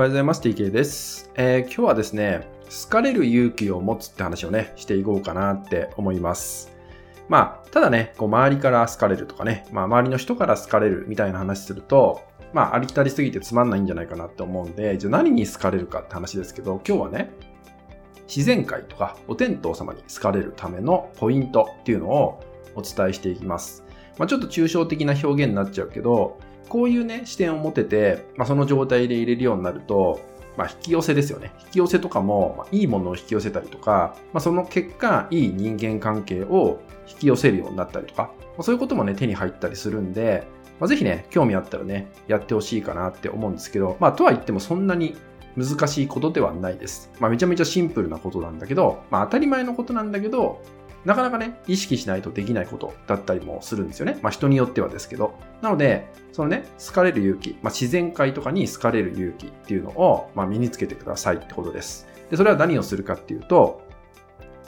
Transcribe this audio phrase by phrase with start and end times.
[0.00, 0.40] おはようございます。
[0.40, 2.48] TK です、えー今日はですね、
[2.84, 6.72] 好かれる勇気を持つって話をね、していこうかなって思います。
[7.28, 12.22] まあ、ただね、こう周りから好かれるとかね、まあ周りの人から好かれるみたいな話すると、
[12.54, 17.30] まあありきたりすぎてつまんないんじゃないかなって思うんで、じゃあ何に好かれるかって話ですけど、今日はね、
[18.26, 22.40] 自然界とかお天道様に好かれるためのポイントっていうのを
[22.74, 23.84] お伝えしていきます。
[24.18, 26.38] まあ、ちょっと抽象的な表現になっちゃうけど、
[26.68, 30.20] こういうね、視点を持てて、まあ、その状態で入れるようになると、
[30.56, 31.52] まあ、引き寄せですよね。
[31.60, 40.46] 引き寄せとかも、まあ、いいものを引き寄せたりとか、まあ、その結果、いい人間関係を引き寄せるようになったりとか、まあ、そういうこともね、手に入ったりするんで、
[40.78, 45.16] まあ、ぜひね、興味あったらね、やってほしいかなって思うんですけど、まあ、とは言ってもそんなに
[45.56, 47.10] 難しいことではないです。
[47.20, 50.62] まあ、めちゃめちゃシンプルなことなんだけど、まあ、当たり前のことなんだけど、
[51.04, 54.18] なかなかね、意識しないとできないことだったりもするんですよね。
[54.22, 55.34] まあ人によってはですけど。
[55.62, 62.06] なので、そのね、好かれる勇気、まあ自然界とかに好かれる勇気っていうのを、まあ身につけてくださいってことです。
[62.30, 63.82] で、それは何をするかっていうと、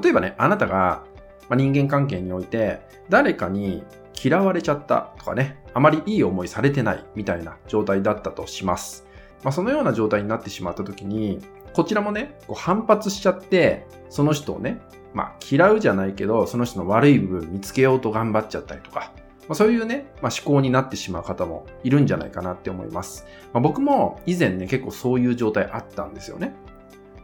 [0.00, 1.04] 例えばね、あなたが、
[1.48, 3.84] まあ、人間関係において、誰かに
[4.22, 9.06] 嫌われちゃったとかね、あまりいい思いされてないみたいな状態だったとします。
[9.42, 11.40] まあ、そのような状態になってしまった時に、
[11.72, 14.80] こちらもね、こう反発しちゃって、その人をね、
[15.16, 19.12] まあ、嫌うじゃないけど、その人の悪い部分見つけようと頑張っちゃったりとか、
[19.48, 23.24] まあ、そういうね、まあ、思考になってしまう方もいるんじゃないかなって思います。
[23.54, 26.52] まあ、僕も以前ね、結構そういう状態あったんですよね。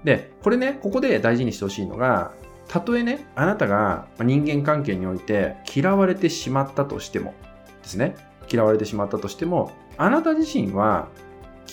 [0.04, 2.32] で、これね、ここで大事にしてほしいのが、
[2.66, 7.34] たとえね、あなたが人間関係において嫌われてしまったとしても
[7.82, 8.16] ですね、
[8.50, 11.08] 嫌われてしまったとしても、あなた自身は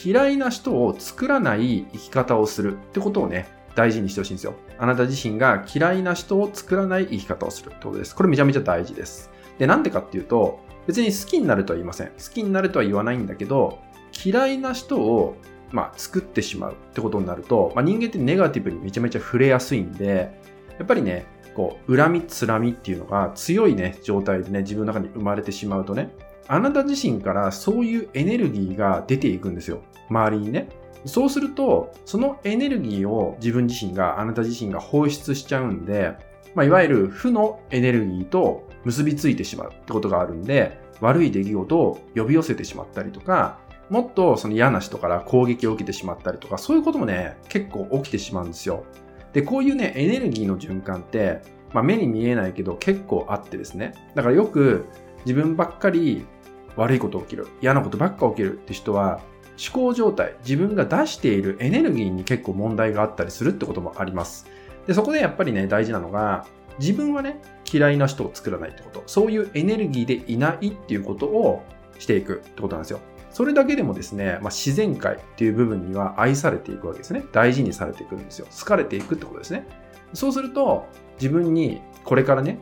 [0.03, 4.55] 嫌いな人を作らない生き方をするってことをね、大事にしてほしいんですよ。
[4.77, 8.15] あなた自身が嫌いな人を作らない生き方をするってことです。
[8.15, 9.31] これめちゃめちゃ大事です。
[9.57, 12.07] で、なんでかっていうと、別に好きになるとは言いません。
[12.07, 13.79] 好きになるとは言わないんだけど、
[14.25, 15.37] 嫌いな人を、
[15.71, 20.39] まあ、作ってしまうってことになると、まあ、人間ってネガティブにめちゃめちゃ触れやすいんで、
[20.77, 21.25] やっぱりね、
[21.55, 26.11] こう、恨み、つらみっていうのが強いね、状態でね、自分の中に生まれてしまうとね、
[26.47, 29.81] あなた自身からそういうエネルギーが出ていくんですよ。
[30.09, 30.69] 周りにね。
[31.05, 36.13] そうすると、そのエネルギーを自分自身が、あなた自身が放出しちゃうんで、
[36.55, 48.83] まあ、いわゆる負のエネルギーと結びついてしまうってことがあるんで、悪い出来事を呼び寄せてしまったりとか、もっとその嫌な人から攻撃を受けてしまったりとか、そういうこともね、結構起きてしまうんですよ。
[49.33, 51.41] で、こういうね、エネルギーの循環って、
[51.73, 53.93] まあ、目に見えないけど結構あってですね。
[54.15, 54.85] だからよく
[55.25, 56.25] 自分ばっかり
[56.75, 59.21] 悪いこと起きる、嫌なことばっか起きるって人は、
[59.59, 64.47] 思考状態、自分が出しているエネルギーに結構問題があったりするってこともあります。
[64.87, 66.45] で、そこでやっぱりね、大事なのが、
[66.79, 69.03] 自分はね、嫌いな人を作らないってこと。
[69.05, 71.63] そういうエネルギーでいないっていうことを
[71.99, 73.01] していくってことなんですよ。
[73.31, 77.25] それだけでもですね、まあ、自然界っていう部分には愛されていくわけですね。
[77.31, 78.47] 大事にされていくんですよ。
[78.57, 79.67] 好かれていくってことですね。
[80.13, 80.87] そうすると、
[81.19, 82.59] 自分にこれからね、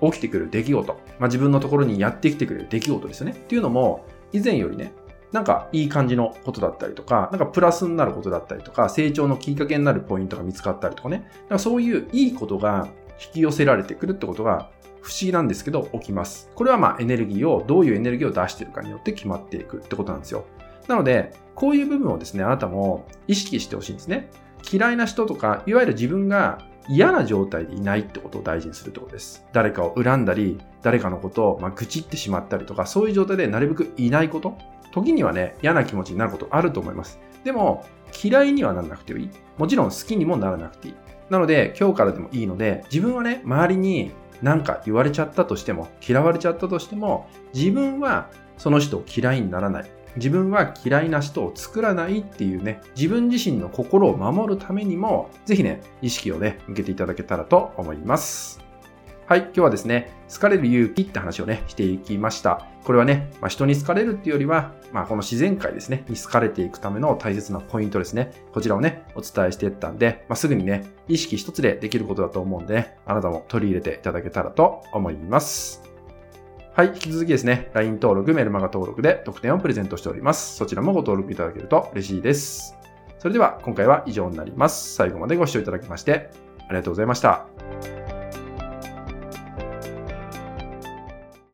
[0.00, 3.32] 起きてくる出来事、まあ、自分のところにやってきてくれる出来事ですよね。
[3.32, 4.92] っていうのも、以前よりね、
[5.32, 12.88] なんかいい感じのことだったりとか、なんかプラスになることだったりとか、成長のきっかけになるポイントが見つかったりとかね、なんかそういういいことが
[13.20, 14.70] 引き寄せられてくるってことが
[15.02, 16.50] 不思議なんですけど起きます。
[16.54, 20.44] これはまあエネルギーを、どういうエネルギーを出しているかによって決まっていくってことなんですよ。
[20.86, 24.30] なので、こういう部分をですね、あなたも意識してほしいんですね。
[24.70, 26.58] 嫌いな人とか、いわゆる自分が
[26.88, 29.44] 嫌な状態でいないってことを大事にするってことです。
[29.52, 34.56] 誰かを恨んだり、誰かのことをま愚痴ってしまったりとか、そういう状態でなるべくいないこと。
[34.92, 37.20] 時にはね、嫌な気持ちになることあると思います。
[37.44, 37.84] でも、
[38.22, 39.30] 嫌いにはならなくていい。
[39.58, 40.94] もちろん好きにもならなくていい。
[41.30, 44.12] なので、今日からでもいいので、自分はね、周りに
[44.42, 49.90] 何か言われちゃったとしても、嫌われちゃったとしても、自分はその人を嫌いにならない。
[50.16, 58.68] 自分は嫌いな人を作らないっていうね、自分自身の心を守るためにも、ぜひね、意識をね、向けていただけたらと思います。
[59.28, 62.66] はい、今日はですね、好かれる勇気って話をね、していきました。
[62.82, 68.32] これはね、まあ、人に好かれるっていうよりは、まあ、この自然界ですね、に好かれていくための大切なポイントですね。
[68.54, 75.87] こちらをね、お伝えしていったんで、まあ、すぐにね、意識一つでできることだと思うんで、ね、あなたも取り入れていただけたらと思います。
[76.78, 80.54] はい、引き続きですね、LINE 登録、メルマガ登録で特典をプレゼントしております。
[80.54, 82.76] そちらもご登録いただけると嬉しいです。
[83.18, 84.94] それでは今回は以上になります。
[84.94, 86.30] 最後までご視聴いただきまして
[86.68, 87.46] ありがとうございました。